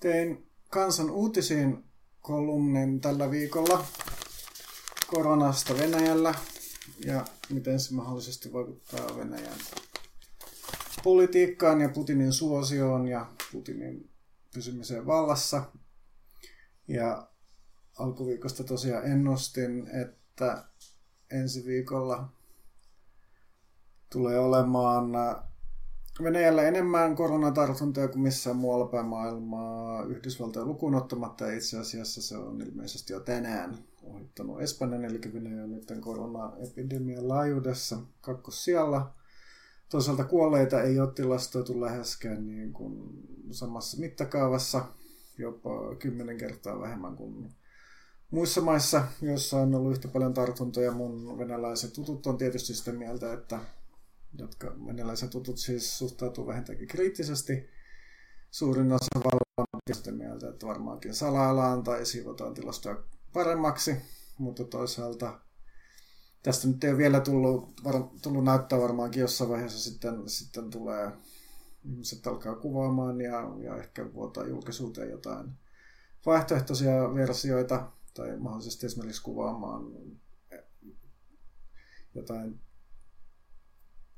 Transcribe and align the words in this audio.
Tein 0.00 0.46
kansan 0.70 1.10
uutisiin 1.10 1.84
kolumnin 2.20 3.00
tällä 3.00 3.30
viikolla 3.30 3.84
koronasta 5.06 5.74
Venäjällä 5.78 6.34
ja 7.06 7.24
miten 7.50 7.80
se 7.80 7.94
mahdollisesti 7.94 8.52
vaikuttaa 8.52 9.16
Venäjän 9.16 9.58
politiikkaan 11.04 11.80
ja 11.80 11.88
Putinin 11.88 12.32
suosioon 12.32 13.08
ja 13.08 13.26
Putinin 13.52 14.10
pysymiseen 14.54 15.06
vallassa. 15.06 15.62
Ja 16.88 17.28
alkuviikosta 17.98 18.64
tosiaan 18.64 19.06
ennustin, 19.06 19.88
että 20.02 20.64
ensi 21.30 21.64
viikolla 21.66 22.28
tulee 24.12 24.38
olemaan 24.38 25.12
Venäjällä 26.22 26.62
enemmän 26.62 27.16
koronatartuntoja 27.16 28.08
kuin 28.08 28.22
missään 28.22 28.56
muualla 28.56 28.86
päin 28.86 29.06
maailmaa 29.06 30.04
Yhdysvaltojen 30.04 30.68
lukuun 30.68 30.94
ottamatta. 30.94 31.52
Itse 31.52 31.78
asiassa 31.78 32.22
se 32.22 32.36
on 32.36 32.60
ilmeisesti 32.60 33.12
jo 33.12 33.20
tänään 33.20 33.78
ohittanut 34.02 34.62
Espanjan, 34.62 35.04
eli 35.04 35.20
Venäjä 35.34 35.66
nyt 35.66 35.92
koronaepidemian 36.00 37.28
laajuudessa 37.28 37.98
kakkossijalla. 38.20 39.14
Toisaalta 39.88 40.24
kuolleita 40.24 40.82
ei 40.82 41.00
ole 41.00 41.12
tilastoitu 41.12 41.80
läheskään 41.80 42.46
niin 42.46 42.72
kuin 42.72 43.22
samassa 43.50 44.00
mittakaavassa, 44.00 44.84
jopa 45.38 45.94
kymmenen 45.98 46.38
kertaa 46.38 46.80
vähemmän 46.80 47.16
kuin 47.16 47.52
muissa 48.30 48.60
maissa, 48.60 49.04
joissa 49.22 49.58
on 49.58 49.74
ollut 49.74 49.92
yhtä 49.92 50.08
paljon 50.08 50.34
tartuntoja. 50.34 50.92
Mun 50.92 51.38
venäläiset 51.38 51.92
tutut 51.92 52.26
on 52.26 52.38
tietysti 52.38 52.74
sitä 52.74 52.92
mieltä, 52.92 53.32
että 53.32 53.60
jotka 54.38 54.76
venäläiset 54.86 55.30
tutut 55.30 55.58
siis 55.58 55.98
suhtautuu 55.98 56.46
vähintäänkin 56.46 56.88
kriittisesti. 56.88 57.68
Suurin 58.50 58.92
osa 58.92 59.20
vallan 59.24 60.16
mieltä, 60.16 60.48
että 60.48 60.66
varmaankin 60.66 61.14
salaillaan 61.14 61.82
tai 61.82 62.06
siivotaan 62.06 62.54
tilastoja 62.54 63.02
paremmaksi, 63.32 63.96
mutta 64.38 64.64
toisaalta 64.64 65.40
tästä 66.42 66.68
nyt 66.68 66.84
ei 66.84 66.90
ole 66.90 66.98
vielä 66.98 67.20
tullut, 67.20 67.84
var, 67.84 67.94
tullut 68.22 68.44
näyttää 68.44 68.80
varmaankin 68.80 69.20
jossain 69.20 69.50
vaiheessa 69.50 69.90
sitten, 69.90 70.28
sitten 70.28 70.70
tulee, 70.70 71.12
ihmiset 71.84 72.26
alkaa 72.26 72.54
kuvaamaan 72.54 73.20
ja, 73.20 73.56
ja 73.62 73.76
ehkä 73.76 74.12
vuotaa 74.14 74.46
julkisuuteen 74.46 75.10
jotain 75.10 75.50
vaihtoehtoisia 76.26 77.14
versioita 77.14 77.92
tai 78.14 78.36
mahdollisesti 78.36 78.86
esimerkiksi 78.86 79.22
kuvaamaan 79.22 79.82
jotain 82.14 82.60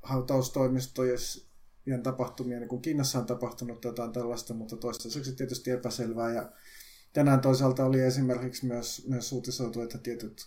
hautaustoimistojen 0.07 2.03
tapahtumia, 2.03 2.61
niin 2.61 2.69
kuin 2.69 2.83
Kiinassa 2.83 3.19
on 3.19 3.27
tapahtunut 3.27 3.85
jotain 3.85 4.13
tällaista, 4.13 4.55
mutta 4.55 4.77
toistaiseksi 4.77 5.37
tietysti 5.37 5.71
epäselvää. 5.71 6.33
Ja 6.33 6.53
tänään 7.13 7.41
toisaalta 7.41 7.85
oli 7.85 8.01
esimerkiksi 8.01 8.67
myös, 8.67 9.07
myös 9.09 9.33
uutisoitu, 9.33 9.81
että 9.81 9.99
tietyt 9.99 10.47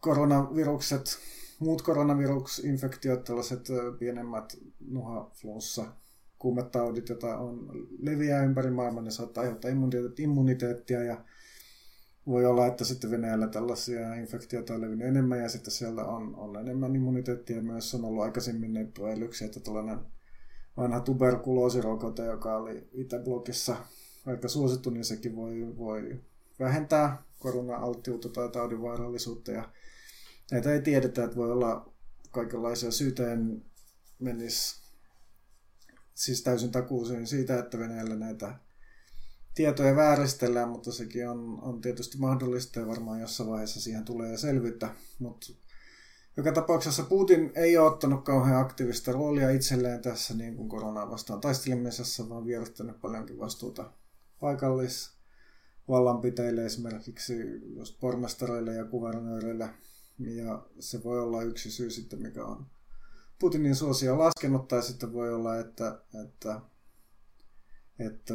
koronavirukset, 0.00 1.18
muut 1.58 1.82
koronavirusinfektiot, 1.82 3.24
tällaiset 3.24 3.68
pienemmät 3.98 4.56
nuhaflunssa, 4.88 5.86
kuumetaudit, 6.38 7.08
joita 7.08 7.38
on 7.38 7.70
leviää 7.98 8.44
ympäri 8.44 8.70
maailman, 8.70 9.04
ne 9.04 9.10
saattaa 9.10 9.42
aiheuttaa 9.42 9.70
immuniteettia 10.18 11.02
ja 11.02 11.24
voi 12.26 12.46
olla, 12.46 12.66
että 12.66 12.84
sitten 12.84 13.10
Venäjällä 13.10 13.46
tällaisia 13.46 14.14
infektioita 14.14 14.74
on 14.74 14.80
levinnyt 14.80 15.08
enemmän 15.08 15.38
ja 15.38 15.48
sitten 15.48 15.72
siellä 15.72 16.04
on, 16.04 16.34
on 16.36 16.56
enemmän 16.56 16.96
immuniteettia 16.96 17.62
myös. 17.62 17.94
On 17.94 18.04
ollut 18.04 18.24
aikaisemmin 18.24 18.76
epäilyksiä, 18.76 19.46
että 19.46 19.60
tällainen 19.60 19.98
vanha 20.76 21.00
tuberkuloosirokote, 21.00 22.24
joka 22.24 22.56
oli 22.56 22.88
Itäblogissa 22.92 23.76
aika 24.26 24.48
suosittu, 24.48 24.90
niin 24.90 25.04
sekin 25.04 25.36
voi, 25.36 25.76
voi 25.76 26.20
vähentää 26.60 27.22
korona-alttiutta 27.38 28.28
tai 28.28 28.48
taudin 28.48 28.82
vaarallisuutta. 28.82 29.52
Ja 29.52 29.68
näitä 30.50 30.72
ei 30.72 30.82
tiedetä, 30.82 31.24
että 31.24 31.36
voi 31.36 31.52
olla 31.52 31.92
kaikenlaisia 32.30 32.90
syitä, 32.90 33.32
en 33.32 33.64
menisi 34.18 34.84
siis 36.14 36.42
täysin 36.42 36.70
takuuseen 36.70 37.26
siitä, 37.26 37.58
että 37.58 37.78
Venäjällä 37.78 38.16
näitä 38.16 38.54
tietoja 39.54 39.96
vääristellään, 39.96 40.68
mutta 40.68 40.92
sekin 40.92 41.28
on, 41.28 41.58
on 41.62 41.80
tietysti 41.80 42.18
mahdollista 42.18 42.80
ja 42.80 42.86
varmaan 42.86 43.20
jossain 43.20 43.50
vaiheessa 43.50 43.80
siihen 43.80 44.04
tulee 44.04 44.36
selvyyttä. 44.36 44.88
Mutta 45.18 45.46
joka 46.36 46.52
tapauksessa 46.52 47.02
Putin 47.02 47.52
ei 47.54 47.76
ole 47.76 47.86
ottanut 47.86 48.24
kauhean 48.24 48.60
aktiivista 48.60 49.12
roolia 49.12 49.50
itselleen 49.50 50.02
tässä 50.02 50.34
niin 50.34 50.56
kuin 50.56 50.68
koronaa 50.68 51.10
vastaan 51.10 51.40
taistelemisessa, 51.40 52.28
vaan 52.28 52.46
vierottänyt 52.46 53.00
paljonkin 53.00 53.38
vastuuta 53.38 53.90
paikallis 54.40 55.14
vallanpitäjille 55.88 56.64
esimerkiksi 56.64 57.34
just 57.76 58.00
pormestareille 58.00 58.74
ja 58.74 58.84
kuvernööreille. 58.84 59.70
Ja 60.18 60.66
se 60.80 61.04
voi 61.04 61.20
olla 61.20 61.42
yksi 61.42 61.70
syy 61.70 61.90
sitten, 61.90 62.22
mikä 62.22 62.44
on 62.44 62.66
Putinin 63.38 63.76
suosio 63.76 64.18
laskenut, 64.18 64.68
tai 64.68 64.82
sitten 64.82 65.12
voi 65.12 65.34
olla, 65.34 65.58
että, 65.58 65.98
että 66.24 66.60
että 67.98 68.34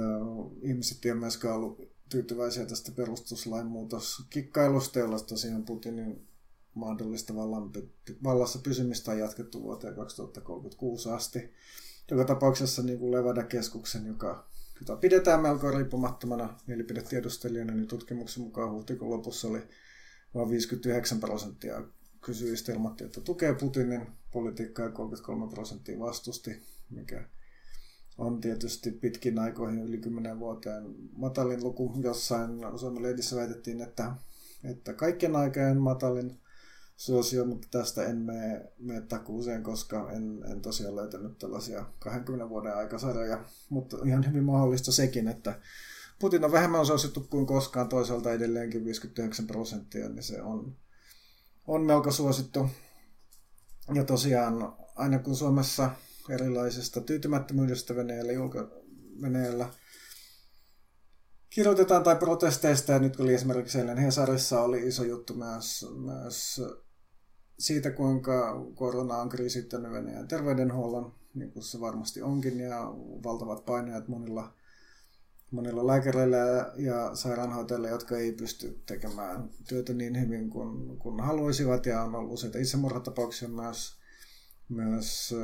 ihmiset 0.62 1.06
ei 1.06 1.12
ole 1.12 1.20
myöskään 1.20 1.56
ollut 1.56 1.92
tyytyväisiä 2.09 2.66
tästä 2.66 2.92
perustuslain 2.92 3.68
muutoskikkailusta, 3.68 5.00
jolla 5.00 5.20
tosiaan 5.20 5.64
Putinin 5.64 6.28
mahdollista 6.74 7.36
vallan, 7.36 7.72
vallassa 8.24 8.59
pysymistä 8.59 9.12
on 9.12 9.19
jatkettu 9.19 9.64
vuoteen 9.64 9.96
2036 9.96 11.09
asti. 11.09 11.53
Joka 12.12 12.25
tapauksessa 12.25 12.84
niin 12.84 13.00
kuin 13.00 13.12
Levada-keskuksen, 13.12 14.06
joka, 14.06 14.48
jota 14.80 14.96
pidetään 14.96 15.42
melko 15.42 15.72
riippumattomana 15.72 16.58
mielipidetiedustelijana, 16.68 17.74
niin 17.74 17.88
tutkimuksen 17.88 18.44
mukaan 18.44 18.72
huhtikuun 18.72 19.12
lopussa 19.12 19.48
oli 19.48 19.62
vain 20.36 20.50
59 20.50 21.19
prosenttia 21.19 21.84
kysyjistä 22.22 22.74
ilmoitti, 22.74 23.03
että 23.03 23.22
tukee 23.22 23.53
Putinin 23.53 24.08
politiikkaa 24.31 24.86
ja 24.86 24.92
33 24.92 25.48
prosenttia 25.48 26.00
vastusti, 26.00 26.62
mikä 26.90 27.30
on 28.19 28.41
tietysti 28.41 28.91
pitkin 28.91 29.40
aikoihin 29.40 29.81
yli 29.81 29.97
10 29.97 30.40
vuoteen 30.40 30.84
matalin 31.16 31.63
luku. 31.63 31.94
Jossain 32.03 32.52
Suomen 32.75 33.03
lehdissä 33.03 33.35
väitettiin, 33.35 33.81
että, 33.81 34.12
että 34.63 34.94
kaikkien 34.94 35.35
aikojen 35.35 35.78
matalin 35.78 36.40
suosio, 36.97 37.46
mutta 37.46 37.68
tästä 37.72 38.03
en 38.03 38.18
mene, 38.18 38.72
mene 38.80 39.02
takuuseen, 39.02 39.63
koska 39.63 40.12
en, 40.12 40.44
en 40.52 40.62
tosiaan 40.62 40.96
löytänyt 40.96 41.38
tällaisia 41.38 41.85
20 42.00 42.50
vuoden 42.50 42.75
aikasarjoja. 42.75 43.46
Mutta 43.69 43.97
ihan 44.06 44.28
hyvin 44.28 44.44
mahdollista 44.44 44.91
sekin, 44.91 45.28
että 45.28 45.59
Putin 46.19 46.46
on 46.46 46.51
vähemmän 46.51 46.86
suosittu 46.86 47.28
kuin 47.30 47.46
koskaan, 47.46 47.90
toisaalta 47.90 48.31
edelleenkin 48.31 48.86
59 48.86 49.47
prosenttia, 49.47 50.09
niin 50.09 50.24
se 50.24 50.41
on, 50.41 50.75
on 51.68 51.81
melko 51.81 52.12
suosittu. 52.12 52.69
Ja 53.94 54.03
tosiaan 54.03 54.74
aina 54.96 55.19
kun 55.19 55.36
Suomessa 55.36 55.91
erilaisesta 56.29 57.01
tyytymättömyydestä 57.01 57.95
Venäjällä, 57.95 58.31
julka, 58.31 58.72
Venäjällä 59.22 59.69
kirjoitetaan 61.50 62.03
tai 62.03 62.16
protesteista. 62.16 62.91
Ja 62.91 63.00
nyt 63.00 63.19
oli 63.19 63.34
esimerkiksi 63.34 63.79
eilen 63.79 63.97
Hesarissa 63.97 64.62
oli 64.62 64.88
iso 64.88 65.03
juttu 65.03 65.34
myös, 65.34 65.85
myös 65.97 66.62
siitä, 67.59 67.91
kuinka 67.91 68.66
korona 68.75 69.18
on 69.18 69.29
kriisittänyt 69.29 69.91
Venäjän 69.91 70.28
terveydenhuollon, 70.28 71.16
niin 71.34 71.51
kuin 71.51 71.63
se 71.63 71.79
varmasti 71.79 72.22
onkin, 72.22 72.59
ja 72.59 72.79
valtavat 73.23 73.66
paineet 73.66 74.07
monilla, 74.07 74.53
monilla 75.51 75.88
lääkäreillä 75.88 76.38
ja 76.75 77.16
sairaanhoitajilla, 77.16 77.88
jotka 77.88 78.18
ei 78.18 78.31
pysty 78.31 78.81
tekemään 78.85 79.50
työtä 79.68 79.94
niin 79.94 80.22
hyvin 80.22 80.50
kuin, 80.50 81.00
kuin 81.00 81.19
haluaisivat, 81.19 81.85
ja 81.85 82.01
on 82.01 82.16
ollut 82.16 82.34
useita 82.34 82.57
itsemurhatapauksia 82.57 83.50
myös, 83.50 84.00
myös 84.69 85.35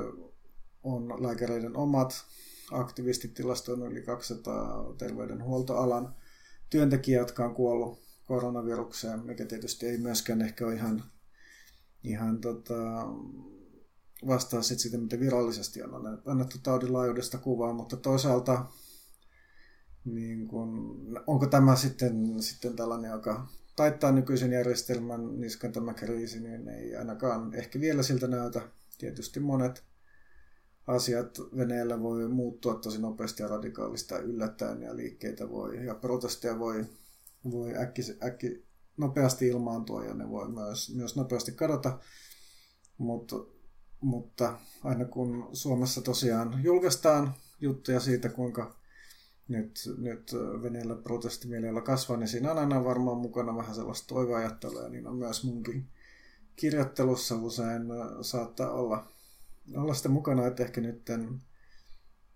on 0.86 1.24
lääkäreiden 1.24 1.78
omat 1.78 2.26
aktivistit 2.72 3.34
tilastoinut 3.34 3.92
yli 3.92 4.02
200 4.02 4.94
terveydenhuoltoalan 4.98 6.16
työntekijää, 6.70 7.22
jotka 7.22 7.46
on 7.46 7.56
kuollut 7.56 8.00
koronavirukseen, 8.24 9.26
mikä 9.26 9.46
tietysti 9.46 9.86
ei 9.86 9.98
myöskään 9.98 10.42
ehkä 10.42 10.66
ole 10.66 10.74
ihan, 10.74 11.04
ihan 12.04 12.42
tota, 12.42 13.08
vastaa 14.28 14.62
sit 14.62 14.80
sitä, 14.80 14.98
mitä 14.98 15.20
virallisesti 15.20 15.84
on 15.84 16.20
annettu 16.26 16.58
taudin 16.64 16.94
laajuudesta 16.94 17.38
kuvaa, 17.38 17.74
mutta 17.74 17.98
toisaalta 17.98 18.66
niin 20.06 20.48
kun, 20.48 20.98
onko 21.28 21.48
tämä 21.48 21.76
sitten, 21.76 22.42
sitten 22.44 22.76
tällainen, 22.76 23.12
joka 23.12 23.48
taittaa 23.76 24.12
nykyisen 24.12 24.52
järjestelmän 24.52 25.42
niskan 25.42 25.72
tämä 25.72 25.94
kriisi, 25.94 26.40
niin 26.40 26.68
ei 26.68 26.96
ainakaan 26.96 27.54
ehkä 27.54 27.80
vielä 27.80 28.04
siltä 28.04 28.28
näytä. 28.28 28.62
Tietysti 28.98 29.40
monet 29.40 29.84
asiat 30.88 31.40
Venäjällä 31.58 32.02
voi 32.02 32.28
muuttua 32.28 32.76
tosi 32.76 33.02
nopeasti 33.02 33.44
ja 33.44 33.50
radikaalista 33.50 34.18
yllättäen 34.18 34.82
ja 34.82 34.96
liikkeitä 34.96 35.50
voi 35.50 35.86
ja 35.86 35.96
protesteja 35.96 36.60
voi, 36.60 36.86
voi 37.52 37.78
äkki, 37.78 38.02
äkki 38.24 38.66
nopeasti 38.98 39.48
ilmaantua 39.48 40.06
ja 40.06 40.14
ne 40.14 40.30
voi 40.30 40.52
myös, 40.52 40.96
myös 40.96 41.16
nopeasti 41.16 41.52
kadota. 41.52 42.00
Mutta, 42.98 43.36
mutta 44.02 44.60
aina 44.84 45.06
kun 45.06 45.50
Suomessa 45.54 46.02
tosiaan 46.02 46.64
julkaistaan 46.64 47.34
juttuja 47.62 48.00
siitä, 48.00 48.30
kuinka 48.30 48.76
nyt, 49.48 49.80
nyt 49.98 50.32
Venäjällä 50.62 50.96
protestimielellä 50.96 51.82
kasvaa, 51.82 52.18
niin 52.18 52.28
siinä 52.28 52.52
on 52.52 52.58
aina 52.58 52.84
varmaan 52.84 53.18
mukana 53.18 53.58
vähän 53.58 53.76
sellaista 53.76 54.08
toiveajattelua, 54.08 54.82
ja 54.82 54.90
niin 54.90 55.08
on 55.08 55.16
myös 55.16 55.44
munkin 55.44 55.88
kirjoittelussa 56.56 57.36
usein 57.36 57.82
saattaa 58.22 58.72
olla, 58.72 59.08
olla 59.76 59.94
sitä 59.94 60.10
mukana, 60.10 60.48
että 60.48 60.64
ehkä 60.64 60.82
nytten, 60.82 61.42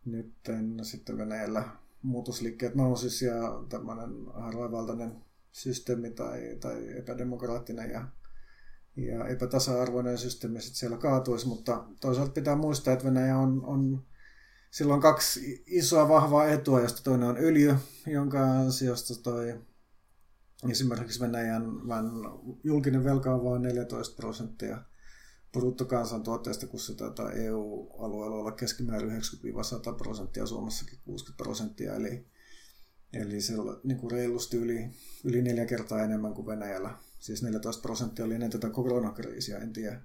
nytten 0.06 0.86
sitten 0.86 1.18
Venäjällä 1.18 1.64
muutosliikkeet 2.02 2.76
nousis 2.76 3.22
ja 3.22 3.64
tämmöinen 3.70 4.10
harvainvaltainen 4.34 5.16
systeemi 5.52 6.12
tai, 6.12 6.58
tai 6.60 6.98
epädemokraattinen 6.98 7.92
ja, 7.92 8.08
ja 8.96 9.28
epätasa-arvoinen 9.28 10.18
systeemi 10.18 10.62
sitten 10.62 10.80
siellä 10.80 10.98
kaatuisi, 10.98 11.48
mutta 11.48 11.86
toisaalta 12.02 12.32
pitää 12.32 12.56
muistaa, 12.56 12.94
että 12.94 13.06
Venäjä 13.06 13.38
on, 13.38 13.66
on 13.66 14.06
sillä 14.72 14.94
on 14.94 15.02
kaksi 15.02 15.64
isoa 15.68 16.10
vahvaa 16.10 16.48
etua, 16.48 16.82
josta 16.82 17.04
toinen 17.04 17.30
on 17.30 17.38
öljy, 17.40 17.76
jonka 18.08 18.52
ansiosta 18.52 19.22
toi 19.24 19.62
esimerkiksi 20.70 21.20
Venäjän 21.20 21.64
julkinen 22.64 23.04
velka 23.04 23.34
on 23.34 23.44
vain 23.44 23.62
14 23.62 24.16
prosenttia 24.16 24.84
bruttokansantuotteesta, 25.52 26.68
kun 26.68 26.80
se 26.80 26.96
taitaa 26.96 27.32
EU-alueella 27.32 28.36
olla 28.36 28.52
keskimäärin 28.52 29.22
90-100 29.22 29.98
prosenttia, 29.98 30.46
Suomessakin 30.46 31.00
60 31.06 31.44
prosenttia, 31.44 31.96
eli, 31.96 32.26
eli 33.14 33.42
se 33.42 33.54
niin 33.84 33.98
kuin 33.98 34.12
reilusti 34.12 34.58
yli, 34.58 34.90
yli 35.24 35.42
neljä 35.42 35.66
kertaa 35.66 36.04
enemmän 36.04 36.34
kuin 36.34 36.48
Venäjällä. 36.48 36.98
Siis 37.20 37.44
14 37.44 37.82
prosenttia 37.82 38.26
oli 38.26 38.34
ennen 38.34 38.50
tätä 38.50 38.70
koronakriisiä, 38.70 39.58
en 39.58 39.74
tiedä 39.74 40.02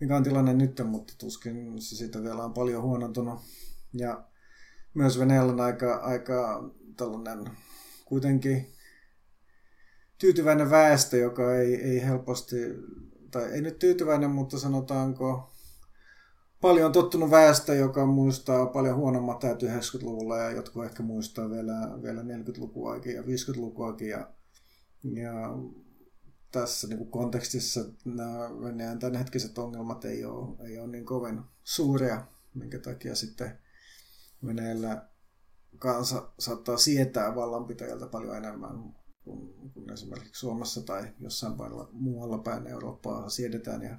mikä 0.00 0.16
on 0.16 0.22
tilanne 0.22 0.54
nyt, 0.54 0.80
mutta 0.84 1.14
tuskin 1.18 1.82
se 1.82 1.96
siitä 1.96 2.22
vielä 2.22 2.44
on 2.44 2.54
paljon 2.54 2.82
huonontunut. 2.82 3.40
Ja 3.92 4.24
myös 4.94 5.18
Venäjällä 5.18 5.52
on 5.52 5.60
aika, 5.60 5.94
aika 5.94 6.70
tällainen 6.96 7.50
kuitenkin 8.04 8.72
tyytyväinen 10.18 10.70
väestö, 10.70 11.16
joka 11.16 11.56
ei, 11.56 11.74
ei 11.74 12.02
helposti, 12.02 12.56
tai 13.30 13.44
ei 13.44 13.60
nyt 13.60 13.78
tyytyväinen, 13.78 14.30
mutta 14.30 14.58
sanotaanko 14.58 15.52
paljon 16.60 16.92
tottunut 16.92 17.30
väestö, 17.30 17.74
joka 17.74 18.06
muistaa 18.06 18.66
paljon 18.66 18.96
huonommat 18.96 19.38
täyt 19.38 19.62
90-luvulla 19.62 20.38
ja 20.38 20.50
jotkut 20.50 20.84
ehkä 20.84 21.02
muistaa 21.02 21.50
vielä, 21.50 22.02
vielä 22.02 22.22
40-lukuakin 22.22 23.14
ja 23.14 23.22
50-lukuakin. 23.22 24.08
Ja, 24.08 24.30
ja 25.02 25.32
tässä 26.52 26.88
niin 26.88 26.98
kuin 26.98 27.10
kontekstissa 27.10 27.80
nämä 28.04 28.50
Venäjän 28.62 28.98
tämänhetkiset 28.98 29.58
ongelmat 29.58 30.04
ei 30.04 30.24
ole, 30.24 30.68
ei 30.68 30.78
ole 30.78 30.86
niin 30.86 31.04
kovin 31.04 31.40
suuria, 31.64 32.26
minkä 32.54 32.78
takia 32.78 33.14
sitten 33.14 33.58
Venäjällä 34.46 35.08
kansa 35.78 36.32
saattaa 36.38 36.76
sietää 36.76 37.34
vallanpitäjältä 37.34 38.06
paljon 38.06 38.36
enemmän 38.36 38.94
kuin, 39.26 39.70
kuin 39.74 39.92
esimerkiksi 39.92 40.40
Suomessa 40.40 40.80
tai 40.80 41.12
jossain 41.20 41.54
muualla 41.92 42.38
päin 42.38 42.66
Eurooppaa 42.66 43.28
siedetään. 43.28 43.82
Ja, 43.82 43.98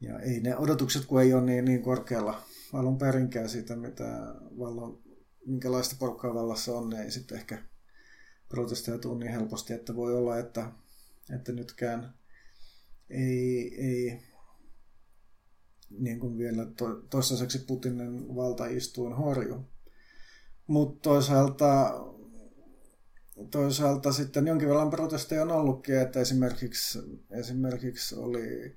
ja 0.00 0.20
ei 0.20 0.40
ne 0.40 0.56
odotukset, 0.56 1.04
kun 1.04 1.22
ei 1.22 1.34
ole 1.34 1.42
niin, 1.44 1.64
niin 1.64 1.82
korkealla 1.82 2.42
alun 2.72 2.98
perinkään 2.98 3.48
siitä, 3.48 3.76
mitä 3.76 4.04
vallan, 4.58 4.98
minkälaista 5.46 5.96
porukkaa 5.98 6.34
vallassa 6.34 6.78
on, 6.78 6.90
niin 6.90 7.02
ei 7.02 7.10
sitten 7.10 7.38
ehkä 7.38 7.62
protesteja 8.48 8.98
tule 8.98 9.18
niin 9.18 9.32
helposti, 9.32 9.72
että 9.72 9.96
voi 9.96 10.16
olla, 10.16 10.38
että, 10.38 10.72
että 11.34 11.52
nytkään 11.52 12.14
ei, 13.10 13.74
ei 13.78 14.22
niin 15.90 16.20
kuin 16.20 16.38
vielä 16.38 16.66
to, 16.66 16.94
toistaiseksi 17.10 17.58
Putinin 17.58 18.34
valtaistuin 18.36 19.12
horju. 19.12 19.60
Mutta 20.66 21.00
toisaalta, 21.02 22.00
toisaalta 23.50 24.12
sitten 24.12 24.46
jonkin 24.46 24.68
verran 24.68 24.90
protesteja 24.90 25.42
on 25.42 25.50
ollutkin, 25.50 25.98
että 25.98 26.20
esimerkiksi, 26.20 26.98
esimerkiksi 27.30 28.16
oli 28.16 28.76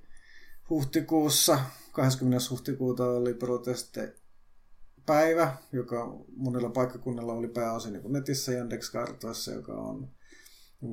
huhtikuussa, 0.70 1.58
20. 1.92 2.46
huhtikuuta 2.50 3.04
oli 3.04 3.34
protestepäivä, 3.34 5.56
joka 5.72 6.16
monilla 6.36 6.70
paikkakunnilla 6.70 7.32
oli 7.32 7.48
pääosin 7.48 7.92
niin 7.92 8.12
netissä 8.12 8.52
Yandex-kartoissa, 8.52 9.52
joka 9.52 9.72
on 9.72 10.08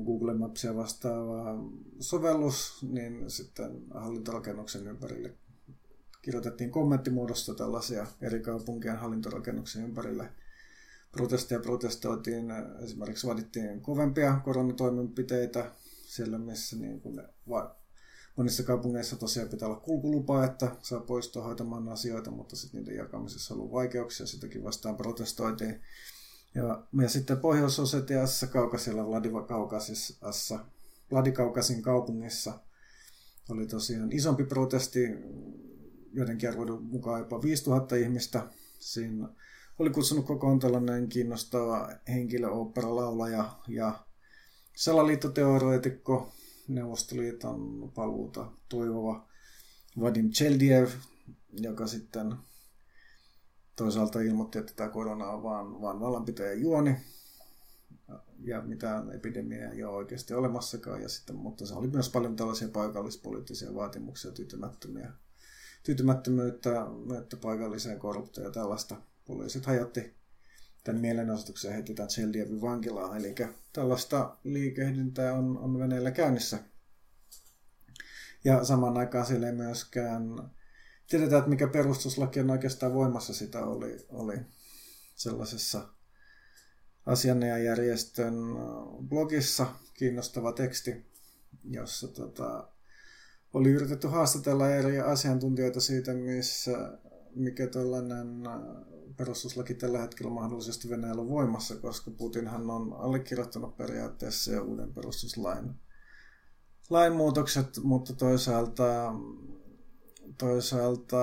Google 0.04 0.34
Mapsia 0.34 0.76
vastaava 0.76 1.64
sovellus, 2.00 2.82
niin 2.82 3.30
sitten 3.30 3.82
hallintorakennuksen 3.94 4.86
ympärille 4.86 5.34
kirjoitettiin 6.22 6.70
kommenttimuodossa 6.70 7.54
tällaisia 7.54 8.06
eri 8.20 8.40
kaupunkien 8.40 8.96
hallintorakennuksen 8.96 9.84
ympärille 9.84 10.28
protesteja 11.16 11.60
protestoitiin. 11.60 12.46
Esimerkiksi 12.84 13.26
vaadittiin 13.26 13.80
kovempia 13.80 14.40
koronatoimenpiteitä 14.44 15.70
siellä, 16.06 16.38
missä 16.38 16.76
niin 16.76 17.00
kuin 17.00 17.22
va- 17.48 17.76
monissa 18.36 18.62
kaupungeissa 18.62 19.16
tosiaan 19.16 19.48
pitää 19.48 19.68
olla 19.68 19.80
kulkulupa, 19.80 20.44
että 20.44 20.76
saa 20.82 21.00
poistua 21.00 21.44
hoitamaan 21.44 21.88
asioita, 21.88 22.30
mutta 22.30 22.56
sitten 22.56 22.80
niiden 22.80 22.96
jakamisessa 22.96 23.54
on 23.54 23.60
ollut 23.60 23.72
vaikeuksia, 23.72 24.26
sitäkin 24.26 24.64
vastaan 24.64 24.96
protestoitiin. 24.96 25.80
Ja, 26.54 26.84
ja 27.00 27.08
sitten 27.08 27.38
Pohjois-Osetiassa, 27.38 28.46
Kaukasilla, 28.46 29.06
Vladikaukasin 31.10 31.82
kaupungissa 31.82 32.58
oli 33.48 33.66
tosiaan 33.66 34.12
isompi 34.12 34.44
protesti, 34.44 35.08
joidenkin 36.12 36.48
arvoiden 36.48 36.82
mukaan 36.82 37.20
jopa 37.20 37.42
5000 37.42 37.96
ihmistä. 37.96 38.46
Siinä 38.78 39.28
oli 39.78 39.90
kutsunut 39.90 40.26
kokoon 40.26 40.58
tällainen 40.58 41.08
kiinnostava 41.08 41.88
henkilöopera-laulaja 42.08 43.58
ja 43.68 44.04
salaliittoteoreetikko, 44.76 46.32
Neuvostoliiton 46.68 47.92
paluuta 47.94 48.52
toivova 48.68 49.28
Vadim 50.00 50.30
Cheldiev, 50.30 50.88
joka 51.52 51.86
sitten 51.86 52.34
toisaalta 53.76 54.20
ilmoitti, 54.20 54.58
että 54.58 54.72
tämä 54.76 54.88
korona 54.88 55.30
on 55.30 55.42
vaan, 55.42 55.80
vaan 55.80 56.00
vallanpitäjä 56.00 56.52
juoni 56.52 56.96
ja 58.44 58.62
mitään 58.62 59.12
epidemiaa 59.12 59.72
ei 59.72 59.84
ole 59.84 59.96
oikeasti 59.96 60.34
olemassakaan. 60.34 61.02
Ja 61.02 61.08
sitten, 61.08 61.36
mutta 61.36 61.66
se 61.66 61.74
oli 61.74 61.88
myös 61.88 62.08
paljon 62.08 62.36
tällaisia 62.36 62.68
paikallispoliittisia 62.68 63.74
vaatimuksia, 63.74 64.32
tyytymättömiä 64.32 65.12
tyytymättömyyttä 65.82 66.86
että 67.20 67.36
paikalliseen 67.36 67.98
korruptioon 67.98 68.48
ja 68.48 68.52
tällaista. 68.52 68.96
Poliisit 69.26 69.66
hajotti 69.66 70.16
tämän 70.84 71.00
mielenosoituksen 71.00 71.72
heti 71.72 71.94
tämän 71.94 72.10
Seldievin 72.10 72.60
vankilaan. 72.60 73.16
Eli 73.16 73.34
tällaista 73.72 74.36
liikehdintää 74.44 75.34
on, 75.34 75.58
on 75.58 75.78
veneellä 75.78 76.10
käynnissä. 76.10 76.58
Ja 78.44 78.64
samaan 78.64 78.98
aikaan 78.98 79.26
siellä 79.26 79.46
ei 79.46 79.52
myöskään 79.52 80.22
tiedetään, 81.08 81.38
että 81.38 81.50
mikä 81.50 81.68
perustuslaki 81.68 82.40
on 82.40 82.50
oikeastaan 82.50 82.94
voimassa. 82.94 83.34
Sitä 83.34 83.66
oli, 83.66 84.06
oli 84.08 84.36
sellaisessa 85.14 85.88
asianajajärjestön 87.06 88.34
blogissa 89.08 89.66
kiinnostava 89.94 90.52
teksti, 90.52 91.06
jossa 91.64 92.08
tota, 92.08 92.68
oli 93.52 93.70
yritetty 93.70 94.06
haastatella 94.06 94.70
eri 94.70 95.00
asiantuntijoita 95.00 95.80
siitä, 95.80 96.14
missä, 96.14 96.98
mikä 97.36 97.66
tällainen 97.66 98.46
äh, 98.46 98.52
perustuslaki 99.16 99.74
tällä 99.74 99.98
hetkellä 99.98 100.32
mahdollisesti 100.32 100.90
Venäjällä 100.90 101.22
on 101.22 101.28
voimassa, 101.28 101.76
koska 101.76 102.10
Putinhan 102.10 102.70
on 102.70 102.92
allekirjoittanut 102.92 103.76
periaatteessa 103.76 104.52
jo 104.52 104.62
uuden 104.62 104.94
perustuslain 104.94 105.74
lainmuutokset, 106.90 107.80
mutta 107.82 108.14
toisaalta, 108.14 109.14
toisaalta 110.38 111.18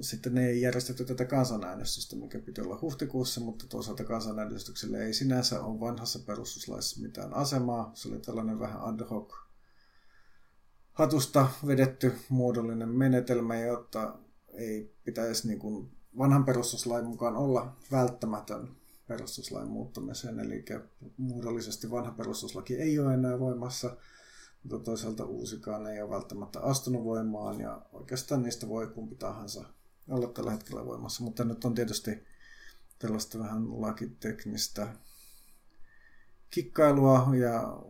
sitten 0.00 0.38
ei 0.38 0.60
järjestetty 0.60 1.04
tätä 1.04 1.24
kansanäänestystä, 1.24 2.16
mikä 2.16 2.38
piti 2.38 2.60
olla 2.60 2.78
huhtikuussa, 2.82 3.40
mutta 3.40 3.66
toisaalta 3.68 4.04
kansanäänestykselle 4.04 5.04
ei 5.04 5.14
sinänsä 5.14 5.62
ole 5.62 5.80
vanhassa 5.80 6.18
perustuslaissa 6.18 7.02
mitään 7.02 7.34
asemaa. 7.34 7.90
Se 7.94 8.08
oli 8.08 8.18
tällainen 8.18 8.60
vähän 8.60 8.80
ad 8.80 9.00
hoc 9.10 9.32
hatusta 10.92 11.48
vedetty 11.66 12.12
muodollinen 12.28 12.88
menetelmä, 12.88 13.56
jotta 13.56 14.18
ei 14.52 14.94
pitäisi 15.04 15.48
niin 15.48 15.58
kuin 15.58 15.90
vanhan 16.18 16.44
perustuslain 16.44 17.04
mukaan 17.06 17.36
olla 17.36 17.76
välttämätön 17.92 18.76
perustuslain 19.06 19.68
muuttamiseen, 19.68 20.40
eli 20.40 20.64
muodollisesti 21.16 21.90
vanha 21.90 22.10
perustuslaki 22.12 22.76
ei 22.76 22.98
ole 22.98 23.14
enää 23.14 23.38
voimassa, 23.38 23.96
mutta 24.62 24.78
toisaalta 24.78 25.24
uusikaan 25.24 25.86
ei 25.86 26.02
ole 26.02 26.10
välttämättä 26.10 26.60
astunut 26.60 27.04
voimaan, 27.04 27.60
ja 27.60 27.82
oikeastaan 27.92 28.42
niistä 28.42 28.68
voi 28.68 28.86
kumpi 28.86 29.14
tahansa 29.14 29.64
olla 30.08 30.28
tällä 30.28 30.50
hetkellä 30.50 30.86
voimassa, 30.86 31.24
mutta 31.24 31.44
nyt 31.44 31.64
on 31.64 31.74
tietysti 31.74 32.24
tällaista 32.98 33.38
vähän 33.38 33.80
lakiteknistä 33.80 34.88
kikkailua, 36.50 37.28
ja 37.38 37.82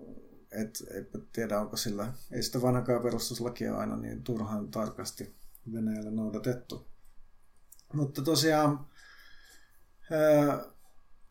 et, 0.50 0.82
eipä 0.94 1.18
tiedä, 1.32 1.60
onko 1.60 1.76
sillä, 1.76 2.12
ei 2.30 2.42
sitä 2.42 2.62
vanhakaan 2.62 3.02
perustuslakia 3.02 3.76
aina 3.76 3.96
niin 3.96 4.22
turhaan 4.22 4.68
tarkasti 4.68 5.34
Venäjällä 5.72 6.10
noudatettu. 6.10 6.86
Mutta 7.92 8.22
tosiaan 8.22 8.86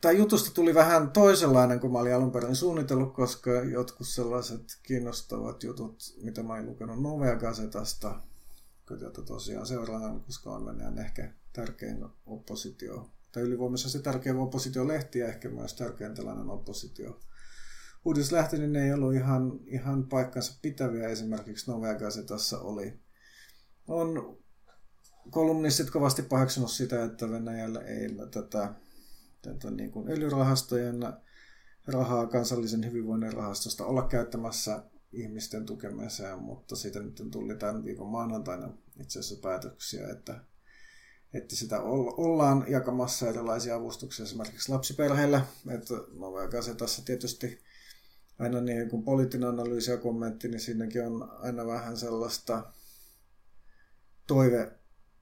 tämä 0.01 0.11
jutusta 0.11 0.51
tuli 0.53 0.75
vähän 0.75 1.11
toisenlainen 1.11 1.79
kuin 1.79 1.93
mä 1.93 1.99
olin 1.99 2.15
alun 2.15 2.31
perin 2.31 2.55
suunnitellut, 2.55 3.13
koska 3.13 3.51
jotkut 3.51 4.07
sellaiset 4.07 4.79
kiinnostavat 4.83 5.63
jutut, 5.63 6.15
mitä 6.23 6.43
mä 6.43 6.53
olin 6.53 6.65
lukenut 6.65 7.01
Novea 7.01 7.35
Gazetasta, 7.35 8.21
jota 9.01 9.21
tosiaan 9.21 9.67
seuraan, 9.67 10.21
koska 10.21 10.51
on 10.51 10.65
Venäjän 10.65 10.99
ehkä 10.99 11.33
tärkein 11.53 12.05
oppositio, 12.25 13.09
tai 13.31 13.43
ylivoimaisesti 13.43 13.99
tärkein 13.99 14.37
oppositiolehti 14.37 15.19
ja 15.19 15.27
ehkä 15.27 15.49
myös 15.49 15.73
tärkein 15.73 16.15
tällainen 16.15 16.49
oppositio 16.49 17.19
uutislähti, 18.05 18.57
niin 18.57 18.73
ne 18.73 18.85
ei 18.85 18.93
ollut 18.93 19.13
ihan, 19.13 19.59
ihan 19.65 20.03
paikkansa 20.03 20.59
pitäviä. 20.61 21.07
Esimerkiksi 21.07 21.71
Novea 21.71 21.95
Gazetassa 21.95 22.59
oli, 22.59 22.99
on 23.91 24.37
kolumnistit 25.29 25.89
kovasti 25.89 26.21
paheksunut 26.21 26.71
sitä, 26.71 27.03
että 27.03 27.29
Venäjällä 27.29 27.81
ei 27.81 28.09
tätä, 28.31 28.73
tätä 29.41 29.71
niin 29.71 29.91
kuin 29.91 30.11
öljyrahastojen 30.11 30.99
rahaa 31.87 32.27
kansallisen 32.27 32.85
hyvinvoinnin 32.85 33.33
rahastosta 33.33 33.85
olla 33.85 34.07
käyttämässä 34.07 34.83
ihmisten 35.11 35.65
tukemiseen, 35.65 36.39
mutta 36.39 36.75
siitä 36.75 36.99
nyt 36.99 37.21
tuli 37.31 37.55
tämän 37.55 37.85
viikon 37.85 38.07
maanantaina 38.07 38.73
itse 39.01 39.19
asiassa 39.19 39.41
päätöksiä, 39.41 40.07
että, 40.09 40.45
että 41.33 41.55
sitä 41.55 41.81
ollaan 41.81 42.65
jakamassa 42.67 43.29
erilaisia 43.29 43.75
avustuksia 43.75 44.23
esimerkiksi 44.23 44.71
lapsiperheille. 44.71 45.41
Että 45.69 45.93
no 45.93 46.31
tässä 46.77 47.01
tietysti 47.05 47.59
aina 48.39 48.61
niin 48.61 48.89
kuin 48.89 49.03
poliittinen 49.03 49.49
analyysi 49.49 49.91
ja 49.91 49.97
kommentti, 49.97 50.47
niin 50.47 50.59
siinäkin 50.59 51.05
on 51.05 51.29
aina 51.31 51.65
vähän 51.65 51.97
sellaista 51.97 52.73
toive, 54.31 54.71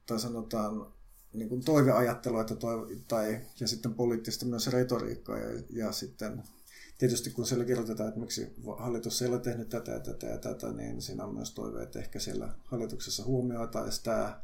tai 0.05 0.19
sanotaan 0.19 0.93
niin 1.33 1.49
kuin 1.49 1.65
toiveajattelua, 1.65 2.41
että 2.41 2.55
toive, 2.55 2.95
tai, 3.07 3.41
ja 3.59 3.67
sitten 3.67 3.93
poliittista 3.93 4.45
myös 4.45 4.67
retoriikkaa, 4.67 5.37
ja, 5.37 5.63
ja 5.69 5.91
sitten 5.91 6.43
tietysti 6.97 7.29
kun 7.29 7.45
siellä 7.45 7.65
kirjoitetaan, 7.65 8.09
että 8.09 8.19
miksi 8.19 8.53
hallitus 8.77 9.21
ei 9.21 9.27
ole 9.27 9.39
tehnyt 9.39 9.69
tätä 9.69 9.91
ja 9.91 9.99
tätä 9.99 10.27
ja 10.27 10.37
tätä, 10.37 10.73
niin 10.73 11.01
siinä 11.01 11.25
on 11.25 11.35
myös 11.35 11.53
toive, 11.53 11.83
että 11.83 11.99
ehkä 11.99 12.19
siellä 12.19 12.53
hallituksessa 12.65 13.23
huomioitaisiin 13.23 14.03
tämä, 14.03 14.41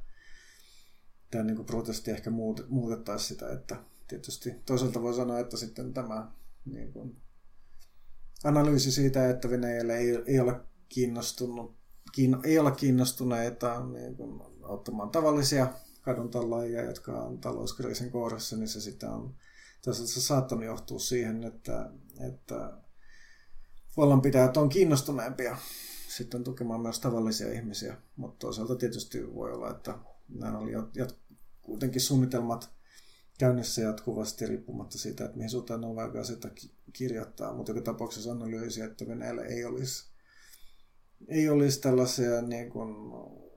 tämä 1.31 1.43
niin 1.43 1.55
kuin 1.55 1.65
protesti 1.65 2.11
ehkä 2.11 2.29
muut, 2.29 2.65
muutettaisiin 2.69 3.27
sitä, 3.27 3.51
että 3.51 3.75
tietysti 4.07 4.55
toisaalta 4.65 5.01
voi 5.01 5.13
sanoa, 5.13 5.39
että 5.39 5.57
sitten 5.57 5.93
tämä 5.93 6.31
niin 6.65 6.93
kuin, 6.93 7.17
analyysi 8.43 8.91
siitä, 8.91 9.29
että 9.29 9.49
Venäjällä 9.49 9.95
ei, 9.95 10.23
ei 10.25 10.39
ole 10.39 10.59
kiinnostunut 10.89 11.84
kiin, 12.11 12.37
ei 12.43 12.59
ole 12.59 12.71
kiinnostuneita 12.71 13.85
niin 13.85 14.15
kuin, 14.15 14.41
ottamaan 14.61 15.09
tavallisia 15.09 15.67
kaduntallaajia, 16.01 16.85
jotka 16.85 17.11
on 17.21 17.37
talouskriisin 17.37 18.11
kohdassa, 18.11 18.57
niin 18.57 18.67
se 18.67 18.81
sitten 18.81 19.09
on 19.09 19.35
tässä 19.85 20.21
saattanut 20.21 20.65
johtua 20.65 20.99
siihen, 20.99 21.43
että, 21.43 21.91
että 22.29 22.73
vallanpitäjät 23.97 24.57
on 24.57 24.69
kiinnostuneempia 24.69 25.57
sitten 26.07 26.43
tukemaan 26.43 26.81
myös 26.81 26.99
tavallisia 26.99 27.51
ihmisiä, 27.51 27.97
mutta 28.15 28.39
toisaalta 28.39 28.75
tietysti 28.75 29.33
voi 29.33 29.51
olla, 29.51 29.71
että 29.71 29.97
nämä 30.29 30.57
oli 30.57 30.73
jat- 30.73 31.15
kuitenkin 31.61 32.01
suunnitelmat 32.01 32.69
käynnissä 33.39 33.81
jatkuvasti 33.81 34.45
riippumatta 34.45 34.97
siitä, 34.97 35.25
että 35.25 35.37
mihin 35.37 35.49
suuntaan 35.49 35.81
Novaka 35.81 36.23
sitä 36.23 36.51
kirjoittaa, 36.93 37.53
mutta 37.53 37.71
joka 37.71 37.81
tapauksessa 37.81 38.31
analyysi, 38.31 38.81
että 38.81 39.07
Venäjällä 39.07 39.41
ei 39.41 39.65
olisi, 39.65 40.14
ei 41.27 41.49
olisi 41.49 41.81
tällaisia 41.81 42.41
niin 42.41 42.69
kuin 42.69 42.95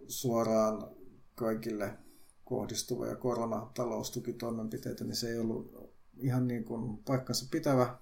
suoraan 0.08 0.96
kaikille 1.34 1.98
kohdistuvia 2.44 3.16
koronataloustukitoimenpiteitä, 3.16 5.04
niin 5.04 5.16
se 5.16 5.28
ei 5.28 5.38
ollut 5.38 5.92
ihan 6.16 6.48
niin 6.48 6.64
kuin 6.64 6.98
paikkansa 6.98 7.46
pitävä. 7.50 7.98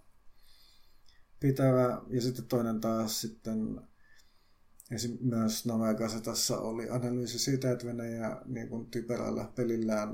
pitävä. 1.40 2.02
Ja 2.08 2.20
sitten 2.20 2.44
toinen 2.44 2.80
taas 2.80 3.20
sitten 3.20 3.80
Esim. 4.90 5.18
myös 5.20 5.64
Gazetassa 5.96 6.58
oli 6.58 6.90
analyysi 6.90 7.38
siitä, 7.38 7.70
että 7.70 7.86
Venäjä 7.86 8.36
niin 8.44 8.68
kuin 8.68 8.86
typerällä 8.86 9.52
pelillään 9.54 10.08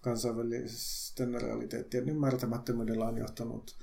kansainvälisten 0.00 1.42
realiteettien 1.42 2.08
ymmärtämättömyydellä 2.08 3.08
on 3.08 3.18
johtanut 3.18 3.78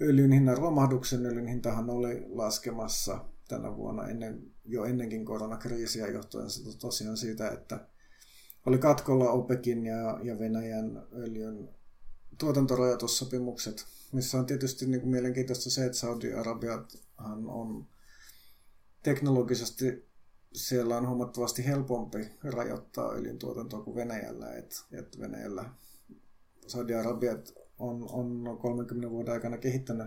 öljyn 0.00 0.32
hinnan 0.32 0.58
romahduksen. 0.58 1.26
Öljyn 1.26 1.46
hintahan 1.46 1.90
oli 1.90 2.24
laskemassa 2.28 3.24
tänä 3.48 3.76
vuonna 3.76 4.08
ennen, 4.08 4.42
jo 4.64 4.84
ennenkin 4.84 5.24
koronakriisiä 5.24 6.06
johtuen 6.06 6.46
tosiaan 6.80 7.16
siitä, 7.16 7.48
että 7.48 7.86
oli 8.66 8.78
katkolla 8.78 9.30
OPEKin 9.30 9.86
ja, 9.86 10.20
ja 10.22 10.38
Venäjän 10.38 11.02
öljyn 11.12 11.68
tuotantorajoitussopimukset, 12.38 13.86
missä 14.12 14.38
on 14.38 14.46
tietysti 14.46 14.86
niin 14.86 15.00
kuin 15.00 15.10
mielenkiintoista 15.10 15.70
se, 15.70 15.86
että 15.86 15.98
Saudi-Arabiahan 15.98 17.46
on 17.46 17.86
teknologisesti 19.02 20.12
siellä 20.54 20.96
on 20.96 21.08
huomattavasti 21.08 21.66
helpompi 21.66 22.30
rajoittaa 22.44 23.12
öljyn 23.12 23.38
tuotantoa 23.38 23.80
kuin 23.82 23.96
Venäjällä. 23.96 24.52
Et, 24.52 24.84
et 24.92 25.20
Venäjällä 25.20 25.70
Saudi-Arabiat 26.66 27.54
on, 27.78 28.08
on 28.10 28.58
30 28.58 29.10
vuoden 29.10 29.32
aikana 29.32 29.58
kehittänyt 29.58 30.06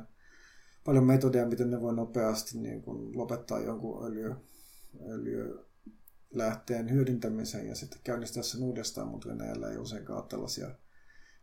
paljon 0.85 1.03
metodeja, 1.03 1.47
miten 1.47 1.71
ne 1.71 1.81
voi 1.81 1.95
nopeasti 1.95 2.57
niin 2.57 2.81
kuin 2.81 3.17
lopettaa 3.17 3.59
jonkun 3.59 4.05
öljy, 4.05 4.35
öljylähteen 5.09 6.91
hyödyntämisen 6.91 7.67
ja 7.67 7.75
sitten 7.75 7.99
käynnistää 8.03 8.43
sen 8.43 8.63
uudestaan, 8.63 9.07
mutta 9.07 9.29
Venäjällä 9.29 9.71
ei 9.71 9.77
useinkaan 9.77 10.19
ole 10.19 10.27
tällaisia 10.29 10.75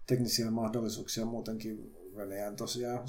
teknisiä 0.07 0.51
mahdollisuuksia 0.51 1.25
muutenkin. 1.25 1.97
Venäjän 2.17 2.57
tosiaan 2.57 3.05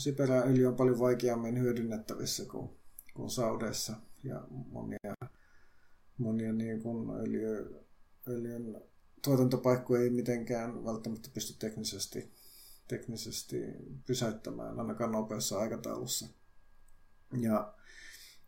öljy 0.46 0.66
on 0.66 0.76
paljon 0.76 1.00
vaikeammin 1.00 1.60
hyödynnettävissä 1.60 2.46
kuin, 2.46 2.70
kuin 3.14 3.30
Saudeissa 3.30 3.94
ja 4.24 4.48
monia, 4.50 5.14
monia 6.18 6.54
niin 6.54 6.82
kuin 6.82 7.10
öljy, 7.10 7.76
öljyn 8.28 8.82
tuotantopaikkoja 9.24 10.02
ei 10.02 10.10
mitenkään 10.10 10.86
välttämättä 10.86 11.30
pysty 11.34 11.60
teknisesti 11.60 12.32
teknisesti 12.88 13.58
pysäyttämään 14.08 14.80
ainakaan 14.80 15.12
nopeassa 15.12 15.60
aikataulussa. 15.60 16.28
Ja, 17.40 17.74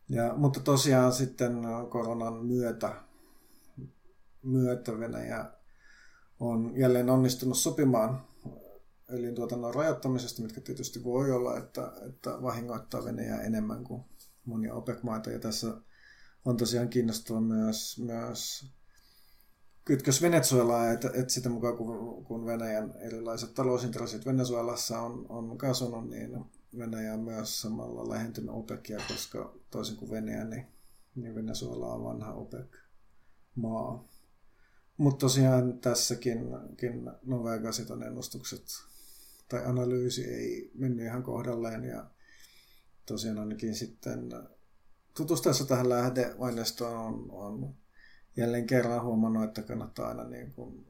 ja, 0.08 0.34
mutta 0.36 0.60
tosiaan 0.60 1.12
sitten 1.12 1.52
koronan 1.90 2.46
myötä, 2.46 3.02
myötä 4.42 4.98
Venäjä 4.98 5.52
on 6.40 6.72
jälleen 6.76 7.10
onnistunut 7.10 7.58
sopimaan 7.58 8.26
öljyntuotannon 9.12 9.74
rajoittamisesta, 9.74 10.42
mitkä 10.42 10.60
tietysti 10.60 11.04
voi 11.04 11.32
olla, 11.32 11.58
että, 11.58 11.92
että 12.08 12.42
vahingoittaa 12.42 13.04
Venäjää 13.04 13.42
enemmän 13.42 13.84
kuin 13.84 14.04
monia 14.44 14.74
OPEC-maita. 14.74 15.30
Ja 15.30 15.38
tässä 15.38 15.76
on 16.44 16.56
tosiaan 16.56 16.88
kiinnostava 16.88 17.40
myös, 17.40 17.98
myös 17.98 18.70
kytkös 19.86 20.22
Venezuelaa, 20.22 20.90
että, 20.90 21.10
että 21.14 21.32
sitä 21.32 21.48
mukaan 21.48 21.76
kun, 21.76 22.24
kun 22.24 22.46
Venäjän 22.46 22.94
erilaiset 23.00 23.54
talousintressit 23.54 24.26
Venezuelassa 24.26 25.00
on, 25.00 25.26
on 25.28 25.58
kasvanut, 25.58 26.10
niin 26.10 26.44
Venäjä 26.78 27.14
on 27.14 27.20
myös 27.20 27.60
samalla 27.60 28.08
lähentynyt 28.08 28.50
OPECia, 28.50 28.98
koska 29.08 29.54
toisin 29.70 29.96
kuin 29.96 30.10
Venäjä, 30.10 30.44
niin, 30.44 30.66
niin 31.14 31.34
Venezuela 31.34 31.94
on 31.94 32.04
vanha 32.04 32.32
OPEC-maa. 32.32 34.08
Mutta 34.96 35.18
tosiaan 35.18 35.78
tässäkin 35.78 36.38
Novea 37.22 37.58
Gazetan 37.58 38.02
ennustukset 38.02 38.64
tai 39.48 39.64
analyysi 39.64 40.24
ei 40.24 40.70
mennyt 40.74 41.06
ihan 41.06 41.22
kohdalleen 41.22 41.84
ja 41.84 42.10
tosiaan 43.06 43.38
ainakin 43.38 43.74
sitten 43.74 44.32
tutustuessa 45.16 45.66
tähän 45.66 45.88
lähdeaineistoon 45.88 46.96
on, 46.96 47.30
on 47.30 47.74
jälleen 48.36 48.66
kerran 48.66 49.02
huomannut, 49.02 49.44
että 49.44 49.62
kannattaa 49.62 50.08
aina 50.08 50.24
niin 50.24 50.52
kuin 50.52 50.86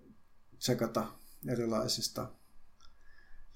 tsekata 0.58 1.06
erilaisista 1.48 2.32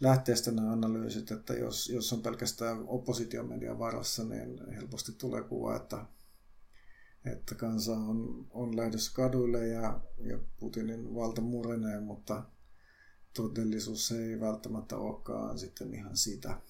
lähteistä 0.01 0.51
nämä 0.51 0.73
analyysit, 0.73 1.31
että 1.31 1.55
jos, 1.55 1.89
jos 1.89 2.13
on 2.13 2.23
pelkästään 2.23 2.85
oppositiomedian 2.87 3.79
varassa, 3.79 4.25
niin 4.25 4.75
helposti 4.75 5.13
tulee 5.13 5.43
kuva, 5.43 5.77
että, 5.77 6.07
että 7.25 7.55
kansa 7.55 7.93
on, 7.93 8.47
on 8.51 8.77
lähdössä 8.77 9.13
kaduille 9.15 9.67
ja, 9.67 10.01
ja 10.19 10.39
Putinin 10.61 11.15
valta 11.15 11.41
murenee, 11.41 12.01
mutta 12.01 12.43
todellisuus 13.35 14.13
ei 14.13 14.41
välttämättä 14.41 14.97
olekaan 14.97 15.59
sitten 15.59 15.95
ihan 15.95 16.17
sitä. 16.17 16.61